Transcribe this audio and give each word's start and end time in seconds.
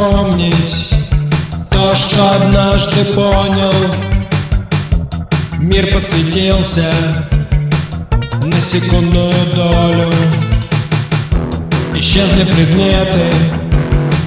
вспомнить 0.00 0.94
То, 1.70 1.94
что 1.94 2.30
однажды 2.36 3.04
понял. 3.12 3.72
Мир 5.58 5.92
подсветился 5.92 6.90
на 8.42 8.60
секундную 8.60 9.32
долю. 9.54 10.10
Исчезли 11.94 12.44
предметы 12.44 13.30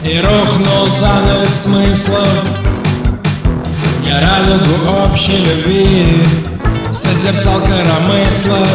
и 0.05 0.19
рухнул 0.19 0.85
занавес 0.99 1.63
смысла. 1.63 2.27
Я 4.05 4.21
радугу 4.21 5.01
общей 5.01 5.37
любви 5.37 6.23
созерцал 6.91 7.59
коромысла 7.61 8.67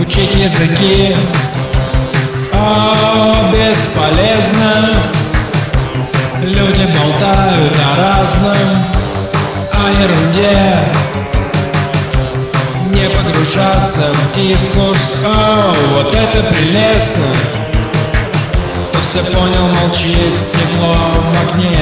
Учить 0.00 0.34
языки 0.34 1.14
о, 2.62 3.52
бесполезно. 3.52 4.94
Люди 6.42 6.86
болтают 6.86 7.76
о 7.76 8.00
разном 8.00 8.84
О 9.72 10.02
ерунде. 10.02 10.76
Не 12.86 13.08
погружаться 13.08 14.02
в 14.12 14.34
дискурс. 14.34 15.22
О, 15.24 15.74
вот 15.94 16.14
это 16.14 16.42
прелестно. 16.52 17.26
Кто 18.88 18.98
все 19.00 19.32
понял, 19.32 19.68
молчит 19.80 20.36
стекло 20.36 20.94
в 20.94 21.48
окне. 21.48 21.76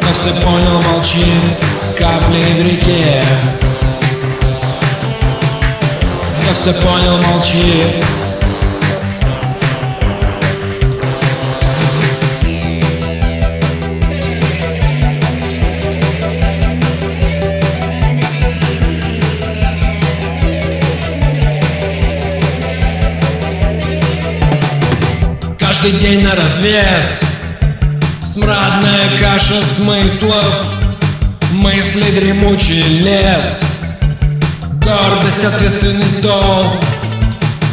Кто 0.00 0.12
все 0.14 0.30
понял, 0.42 0.82
молчит 0.82 1.58
капли 1.98 2.40
в 2.40 2.66
реке 2.66 3.22
я 6.50 6.54
все 6.54 6.72
понял, 6.72 7.16
молчи. 7.22 7.84
Каждый 25.58 25.92
день 26.00 26.24
на 26.24 26.34
развес. 26.34 27.22
Смрадная 28.22 29.18
каша 29.20 29.64
смыслов. 29.64 30.44
Мысли 31.52 32.10
дремучий 32.10 32.82
лес 33.00 33.79
Гордость, 35.40 35.44
ответственность, 35.44 36.22
долг 36.22 36.66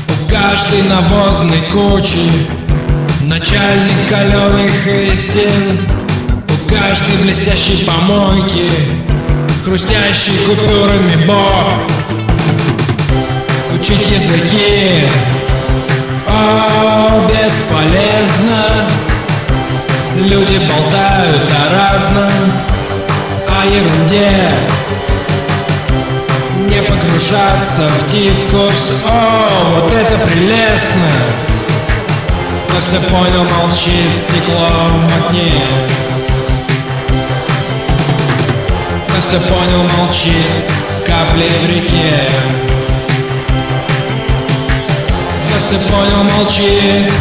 У 0.10 0.30
каждой 0.30 0.84
навозной 0.84 1.62
кучи 1.72 2.30
Начальник 3.22 4.08
каленых 4.10 4.88
истин. 4.88 5.80
У 6.48 6.70
каждой 6.70 7.18
блестящей 7.22 7.86
помойки 7.86 8.70
Хрустящий 9.64 10.34
купюрами 10.46 11.26
бог 11.26 11.82
Учить 13.80 14.12
языки. 14.12 15.06
О, 16.28 17.28
бесполезно. 17.28 18.66
Люди 20.16 20.60
болтают 20.68 21.52
о 21.52 21.74
разном 21.74 22.32
О 23.48 23.66
ерунде 23.66 24.67
погружаться 27.18 27.82
в 27.88 28.12
дискурс 28.12 29.04
О, 29.10 29.82
вот 29.82 29.92
это 29.92 30.18
прелестно. 30.28 31.10
Кто 32.68 32.80
все 32.82 33.00
понял, 33.10 33.44
молчит 33.44 34.16
стеклом 34.16 35.08
в 35.08 35.26
окне. 35.26 35.52
Кто 39.08 39.22
все 39.22 39.40
понял, 39.40 39.84
молчит 39.98 40.72
капли 41.08 41.50
в 41.62 41.66
реке. 41.66 42.30
Кто 45.50 45.60
все 45.60 45.90
понял, 45.90 46.24
молчит 46.24 47.12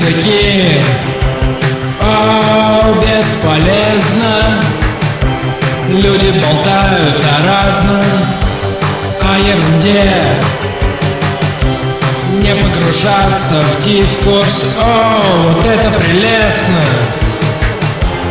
языки. 0.00 0.80
О, 2.00 2.94
бесполезно. 3.00 4.62
Люди 5.88 6.30
болтают 6.40 7.24
о 7.24 7.46
разном 7.46 8.02
О 9.20 9.38
ерунде. 9.38 10.40
Не 12.42 12.54
погружаться 12.54 13.60
в 13.60 13.84
дискурс. 13.84 14.76
О, 14.80 15.52
вот 15.54 15.66
это 15.66 15.90
прелестно. 15.90 16.80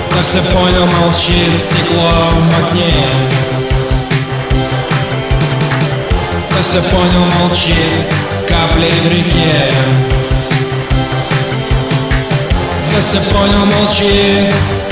Кто 0.10 0.24
все 0.24 0.42
понял, 0.52 0.86
молчит 0.86 1.58
стекло 1.58 2.32
в 2.32 2.68
окне. 2.68 2.94
Кто 6.50 6.64
все 6.64 6.82
понял, 6.90 7.26
молчит 7.40 7.76
капли 8.48 8.90
в 9.04 9.12
реке 9.12 10.19
Кто 13.00 13.08
все 13.08 13.32
понял, 13.32 13.66
молчит 13.66 14.89